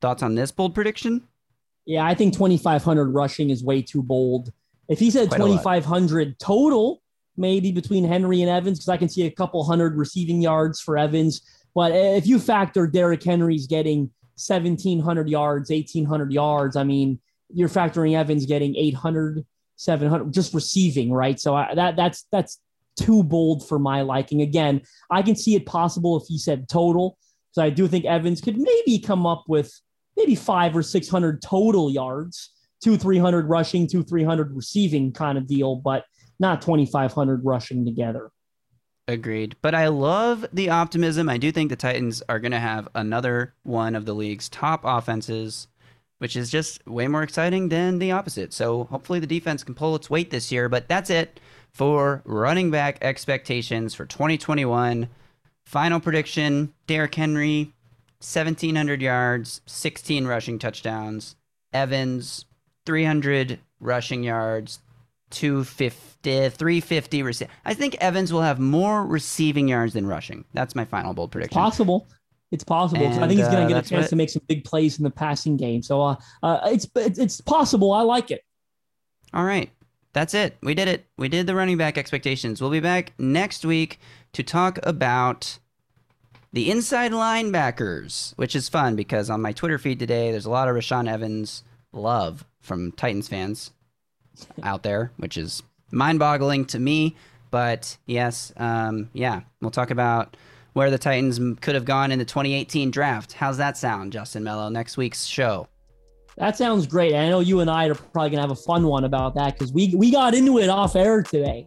[0.00, 1.26] thoughts on this bold prediction?
[1.86, 4.52] Yeah, I think 2,500 rushing is way too bold.
[4.88, 7.02] If he said 2,500 total,
[7.36, 10.98] maybe between Henry and Evans, because I can see a couple hundred receiving yards for
[10.98, 11.40] Evans.
[11.74, 17.18] But if you factor Derrick Henry's getting 1,700 yards, 1,800 yards, I mean,
[17.52, 19.44] you're factoring Evans getting 800
[19.76, 21.38] 700 just receiving, right?
[21.38, 22.60] So I, that that's that's
[22.96, 24.42] too bold for my liking.
[24.42, 27.18] Again, I can see it possible if he said total.
[27.52, 29.72] So I do think Evans could maybe come up with
[30.16, 32.50] maybe five or 600 total yards,
[32.82, 36.04] two, 300 rushing, two, 300 receiving kind of deal, but
[36.38, 38.30] not 2,500 rushing together.
[39.06, 39.56] Agreed.
[39.60, 41.28] But I love the optimism.
[41.28, 44.80] I do think the Titans are going to have another one of the league's top
[44.84, 45.68] offenses
[46.18, 48.52] which is just way more exciting than the opposite.
[48.52, 50.68] So hopefully the defense can pull its weight this year.
[50.68, 51.40] But that's it
[51.72, 55.08] for running back expectations for 2021.
[55.64, 57.72] Final prediction Derrick Henry,
[58.20, 61.36] 1,700 yards, 16 rushing touchdowns.
[61.72, 62.44] Evans,
[62.86, 64.78] 300 rushing yards,
[65.30, 67.52] 250, 350 receiving.
[67.64, 70.44] I think Evans will have more receiving yards than rushing.
[70.54, 71.54] That's my final bold prediction.
[71.60, 72.06] Possible.
[72.50, 73.04] It's possible.
[73.04, 74.98] And, I think he's going to uh, get a chance to make some big plays
[74.98, 75.82] in the passing game.
[75.82, 77.92] So uh, uh, it's it's possible.
[77.92, 78.42] I like it.
[79.32, 79.70] All right.
[80.12, 80.56] That's it.
[80.62, 81.06] We did it.
[81.18, 82.60] We did the running back expectations.
[82.60, 83.98] We'll be back next week
[84.32, 85.58] to talk about
[86.52, 90.68] the inside linebackers, which is fun because on my Twitter feed today, there's a lot
[90.68, 93.72] of Rashaan Evans love from Titans fans
[94.62, 97.16] out there, which is mind boggling to me.
[97.50, 100.36] But yes, um, yeah, we'll talk about
[100.74, 103.32] where the Titans could have gone in the 2018 draft.
[103.32, 104.68] How's that sound, Justin Melo?
[104.68, 105.68] Next week's show.
[106.36, 107.14] That sounds great.
[107.14, 109.72] I know you and I are probably gonna have a fun one about that because
[109.72, 111.64] we we got into it off air today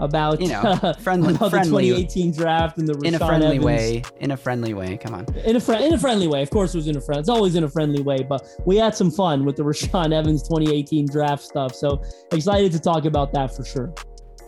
[0.00, 3.46] about you know friendly, about friendly, the 2018 draft and the Rashaan in a friendly
[3.46, 3.64] Evans.
[3.64, 4.02] way.
[4.20, 4.96] In a friendly way.
[4.96, 5.26] Come on.
[5.44, 6.42] In a friend in a friendly way.
[6.42, 7.20] Of course, it was in a friend.
[7.20, 8.22] It's always in a friendly way.
[8.22, 11.74] But we had some fun with the Rashaan Evans 2018 draft stuff.
[11.74, 13.92] So excited to talk about that for sure.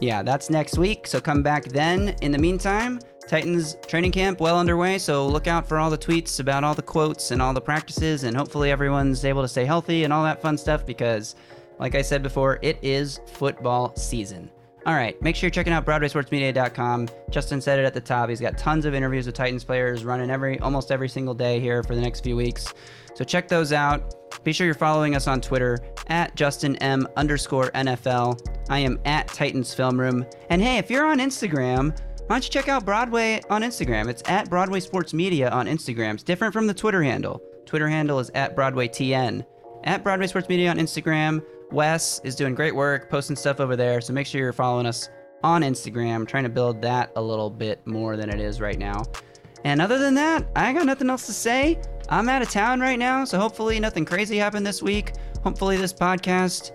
[0.01, 1.07] Yeah, that's next week.
[1.07, 2.17] So come back then.
[2.23, 6.41] In the meantime, Titans training camp well underway, so look out for all the tweets
[6.41, 10.05] about all the quotes and all the practices, and hopefully everyone's able to stay healthy
[10.05, 11.37] and all that fun stuff because,
[11.79, 14.51] like I said before, it is football season.
[14.87, 17.09] All right, make sure you're checking out BroadwaySportsMedia.com.
[17.31, 18.31] Justin said it at the top.
[18.31, 21.83] He's got tons of interviews with Titans players running every almost every single day here
[21.83, 22.73] for the next few weeks.
[23.15, 24.15] So check those out.
[24.45, 28.41] Be sure you're following us on Twitter at Justin M underscore NFL.
[28.71, 30.25] I am at Titans Film Room.
[30.49, 31.95] And hey, if you're on Instagram,
[32.29, 34.07] why don't you check out Broadway on Instagram?
[34.07, 36.13] It's at Broadway Sports Media on Instagram.
[36.13, 37.41] It's different from the Twitter handle.
[37.65, 39.47] Twitter handle is at Broadway TN.
[39.85, 41.43] At Broadway Sports Media on Instagram.
[41.71, 44.03] Wes is doing great work, posting stuff over there.
[44.03, 45.09] So make sure you're following us
[45.43, 49.05] on Instagram, trying to build that a little bit more than it is right now.
[49.65, 51.81] And other than that, I got nothing else to say.
[52.11, 55.15] I'm out of town right now, so hopefully nothing crazy happened this week.
[55.43, 56.73] Hopefully this podcast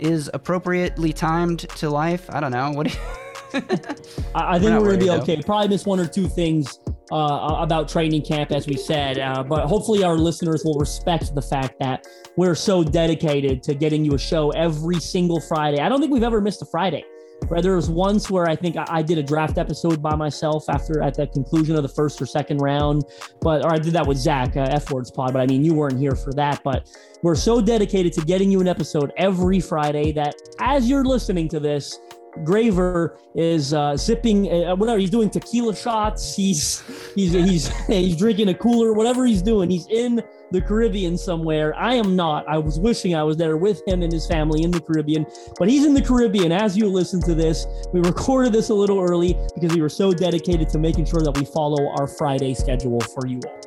[0.00, 2.28] is appropriately timed to life.
[2.30, 2.72] I don't know.
[2.72, 2.98] What do you
[4.34, 5.36] I, think we're, we're gonna be okay.
[5.36, 5.42] Though.
[5.42, 6.78] Probably miss one or two things
[7.10, 11.42] uh, about training camp, as we said, uh, but hopefully our listeners will respect the
[11.42, 15.80] fact that we're so dedicated to getting you a show every single Friday.
[15.80, 17.04] I don't think we've ever missed a Friday.
[17.48, 21.02] Where there was once where I think I did a draft episode by myself after
[21.02, 23.04] at the conclusion of the first or second round,
[23.40, 25.32] but or I did that with Zach uh, F Words Pod.
[25.32, 26.62] But I mean, you weren't here for that.
[26.62, 26.88] But
[27.22, 31.58] we're so dedicated to getting you an episode every Friday that as you're listening to
[31.58, 31.98] this,
[32.44, 36.34] Graver is uh, zipping uh, whatever he's doing tequila shots.
[36.34, 36.82] He's
[37.14, 38.92] he's he's he's drinking a cooler.
[38.92, 41.74] Whatever he's doing, he's in the Caribbean somewhere.
[41.76, 42.48] I am not.
[42.48, 45.26] I was wishing I was there with him and his family in the Caribbean,
[45.58, 47.66] but he's in the Caribbean as you listen to this.
[47.92, 51.36] We recorded this a little early because we were so dedicated to making sure that
[51.36, 53.60] we follow our Friday schedule for you all.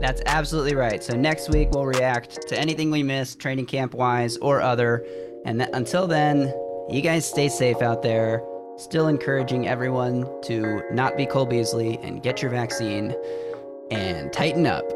[0.00, 1.02] That's absolutely right.
[1.02, 5.06] So next week we'll react to anything we missed, training camp wise or other.
[5.44, 6.52] And th- until then,
[6.92, 8.42] you guys stay safe out there.
[8.76, 13.14] Still encouraging everyone to not be Cole Beasley and get your vaccine
[13.90, 14.84] and tighten up.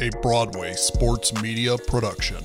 [0.00, 2.42] A Broadway sports media production.